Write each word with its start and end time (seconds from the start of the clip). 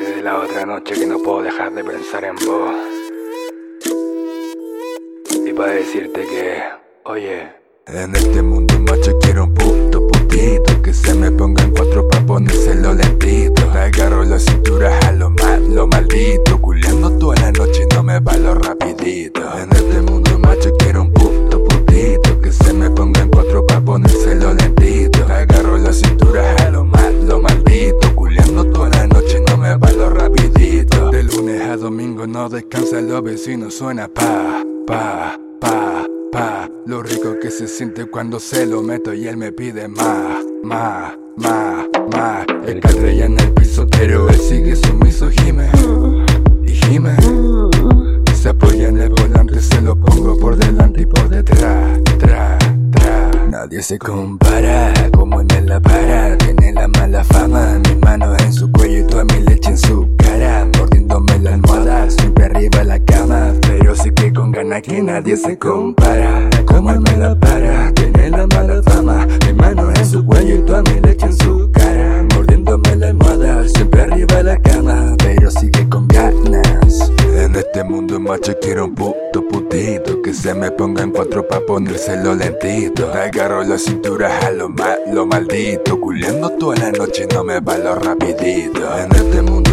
desde 0.00 0.22
la 0.22 0.38
otra 0.38 0.66
noche 0.66 0.94
que 0.94 1.06
no 1.06 1.18
puedo 1.18 1.42
dejar 1.42 1.72
de 1.72 1.84
pensar 1.84 2.24
en 2.24 2.34
vos. 2.36 2.74
Y 5.46 5.52
para 5.52 5.72
decirte 5.72 6.22
que, 6.22 6.62
oye. 7.04 7.48
En 7.86 8.14
este 8.14 8.42
mundo 8.42 8.78
macho 8.80 9.18
quiero 9.20 9.44
un 9.44 9.54
puto 9.54 10.06
putito 10.06 10.80
Que 10.82 10.94
se 10.94 11.12
me 11.14 11.32
ponga 11.32 11.64
en 11.64 11.72
cuatro 11.72 12.06
pa' 12.06 12.20
ponérselo 12.20 12.94
lentito 12.94 13.68
Agarro 13.72 14.22
la 14.22 14.38
cintura 14.38 14.96
a 15.08 15.12
lo 15.12 15.30
mal, 15.30 15.74
lo 15.74 15.88
maldito 15.88 16.60
Culeando 16.60 17.10
toda 17.18 17.34
la 17.40 17.50
noche 17.50 17.88
y 17.90 17.94
no 17.94 18.04
me 18.04 18.20
lo 18.20 18.54
rapidito 18.54 19.40
En 19.58 19.72
este 19.72 20.02
mundo 20.02 20.38
macho 20.38 20.70
quiero 20.78 21.02
un 21.02 21.12
puto 21.12 21.19
descansa 32.90 33.00
los 33.00 33.22
vecinos 33.22 33.74
Suena 33.74 34.08
pa, 34.08 34.62
pa, 34.86 35.38
pa 35.60 36.06
Pa, 36.32 36.68
lo 36.86 37.02
rico 37.02 37.38
que 37.40 37.50
se 37.50 37.66
siente 37.66 38.06
cuando 38.06 38.38
se 38.38 38.64
lo 38.64 38.82
meto 38.82 39.12
y 39.12 39.26
él 39.26 39.36
me 39.36 39.50
pide 39.50 39.88
más, 39.88 40.44
más, 40.62 41.18
más, 41.36 41.86
más. 42.12 42.46
El 42.64 42.78
catrella 42.78 43.26
en 43.26 43.40
el 43.40 43.52
piso, 43.52 43.84
pero 43.90 44.28
él 44.28 44.38
sigue 44.38 44.76
sumiso, 44.76 45.28
gime 45.28 45.68
y 46.64 46.70
gime. 46.70 47.16
Se 48.32 48.50
apoya 48.50 48.88
en 48.88 48.98
el 48.98 49.08
volante, 49.10 49.60
se 49.60 49.80
lo 49.80 49.98
pongo 49.98 50.38
por 50.38 50.56
delante 50.56 51.02
y 51.02 51.06
por 51.06 51.28
detrás, 51.28 51.98
tra, 52.20 52.56
tra. 52.92 53.30
Nadie 53.48 53.82
se 53.82 53.98
compara 53.98 54.94
como 55.12 55.40
en 55.40 55.66
la 55.66 55.80
para, 55.80 56.38
tiene 56.38 56.72
la 56.72 56.86
mala 56.86 57.24
fama. 57.24 57.80
Mi 57.88 57.96
mano 57.96 58.36
en 58.38 58.52
su 58.52 58.70
cuello 58.70 59.00
y 59.00 59.06
toda 59.08 59.24
mi 59.24 59.40
leche 59.40 59.70
en 59.70 59.78
su 59.78 60.08
cara, 60.16 60.64
mordiéndome 60.78 61.40
la 61.40 61.54
almohada, 61.54 61.79
arriba 62.60 62.84
la 62.84 62.98
cama, 62.98 63.54
pero 63.62 63.96
sí 63.96 64.10
que 64.10 64.30
con 64.32 64.52
ganas 64.52 64.82
que 64.82 65.02
nadie 65.02 65.34
se 65.34 65.58
compara. 65.58 66.50
Como 66.66 66.90
él 66.90 67.00
me 67.00 67.16
la 67.16 67.34
para, 67.34 67.90
tiene 67.94 68.28
la 68.28 68.46
mala 68.48 68.82
fama. 68.82 69.26
Mi 69.46 69.54
mano 69.54 69.90
en 69.90 70.06
su 70.06 70.24
cuello 70.26 70.56
y 70.56 70.62
toda 70.62 70.82
mi 70.82 71.00
leche 71.00 71.24
en 71.24 71.36
su 71.38 71.70
cara. 71.72 72.22
Mordiéndome 72.34 72.96
la 72.96 73.08
almohada, 73.08 73.66
siempre 73.66 74.02
arriba 74.02 74.42
la 74.42 74.58
cama, 74.60 75.14
pero 75.18 75.50
sigue 75.50 75.88
con 75.88 76.06
ganas. 76.08 77.10
En 77.38 77.56
este 77.56 77.82
mundo 77.82 78.20
macho 78.20 78.52
quiero 78.60 78.84
un 78.84 78.94
puto 78.94 79.48
putito 79.48 80.20
Que 80.20 80.34
se 80.34 80.52
me 80.52 80.70
ponga 80.70 81.02
en 81.02 81.10
cuatro 81.10 81.46
pa' 81.46 81.60
ponérselo 81.60 82.34
lentito 82.34 83.10
Agarro 83.12 83.64
la 83.64 83.78
cintura 83.78 84.38
a 84.46 84.50
lo 84.50 84.68
malo 84.68 85.26
maldito 85.26 85.98
Culeando 86.00 86.50
toda 86.50 86.76
la 86.76 86.92
noche 86.92 87.26
no 87.32 87.42
me 87.44 87.60
lo 87.60 87.94
rapidito 87.94 88.98
En 88.98 89.10
este 89.12 89.42
mundo 89.42 89.69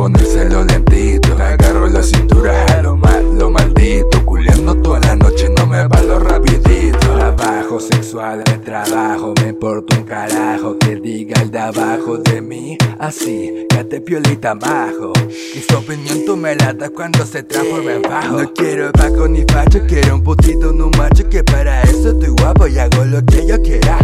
ponérselo 0.00 0.64
lentito 0.64 1.36
Agarro 1.36 1.86
la 1.88 2.02
cintura 2.02 2.64
a 2.66 2.82
lo 2.82 2.96
malo 2.96 3.50
maldito. 3.50 4.24
Culeando 4.24 4.74
toda 4.76 5.00
la 5.00 5.16
noche 5.16 5.48
no 5.56 5.66
me 5.66 5.82
lo 6.06 6.18
rapidito. 6.18 6.98
Trabajo 6.98 7.80
sexual 7.80 8.42
de 8.44 8.58
trabajo 8.58 9.34
Me 9.42 9.48
importa 9.48 9.96
un 9.98 10.04
carajo 10.04 10.78
que 10.78 10.96
diga 10.96 11.42
el 11.42 11.50
de 11.50 11.58
abajo 11.58 12.16
de 12.18 12.40
mí. 12.40 12.78
Así, 12.98 13.66
que 13.68 13.84
te 13.84 14.00
piolita 14.00 14.54
bajo 14.54 15.12
Y 15.54 15.60
su 15.60 15.76
opinión 15.76 16.24
tú 16.24 16.36
me 16.36 16.54
la 16.54 16.72
das 16.72 16.90
cuando 16.90 17.26
se 17.26 17.42
transforma 17.42 17.92
en 17.92 18.02
bajo. 18.02 18.40
No 18.40 18.52
quiero 18.54 18.90
bajo 18.92 19.28
ni 19.28 19.44
facho, 19.52 19.80
quiero 19.86 20.14
un 20.14 20.22
putito, 20.22 20.72
no 20.72 20.88
macho 20.96 21.28
Que 21.28 21.44
para 21.44 21.82
eso 21.82 22.10
estoy 22.10 22.30
guapo 22.30 22.66
y 22.66 22.78
hago 22.78 23.04
lo 23.04 23.24
que 23.26 23.46
yo 23.46 23.60
quiera 23.60 23.98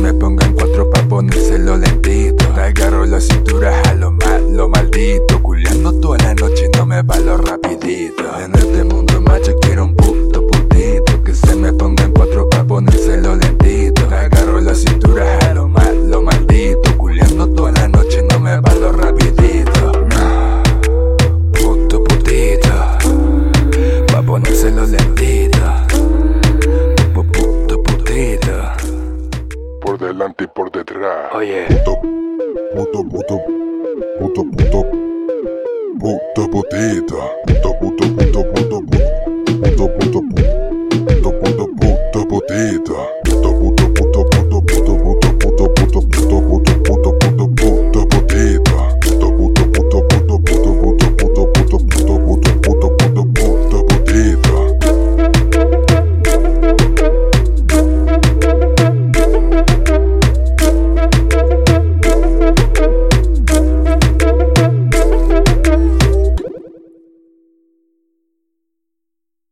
me 0.00 0.14
ponga 0.14 0.46
en 0.46 0.54
cuatro 0.54 0.88
pa' 0.90 1.02
ponérselo 1.02 1.76
lentito. 1.76 2.44
Agarro 2.54 3.04
la 3.04 3.20
cintura 3.20 3.80
a 3.82 3.94
lo 3.94 4.10
malo 4.10 4.68
maldito. 4.68 5.42
Culeando 5.42 5.92
toda 6.00 6.18
la 6.18 6.34
noche 6.34 6.70
no 6.76 6.86
me 6.86 7.02
lo 7.02 7.36
rapidito. 7.36 8.22
Este 8.54 8.84
delante 30.12 30.44
y 30.44 30.46
por 30.48 30.70
detrás 30.70 31.32
Oye 31.34 31.66
Puto, 31.84 32.00
puto, 32.74 33.04
puto, 33.04 33.40
puto, 34.18 34.44
puto, 34.44 34.86
puto, 35.98 36.50
putito, 36.50 37.18
puto, 37.46 37.78
puto, 37.78 38.16
puto, 38.16 38.52
puto, 38.52 38.79